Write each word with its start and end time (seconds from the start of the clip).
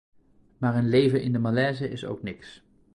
Maar 0.57 0.75
een 0.75 0.89
leven 0.89 1.21
in 1.21 1.31
de 1.31 1.39
malaise 1.39 1.89
is 1.89 2.05
ook 2.05 2.23
niks. 2.23 2.63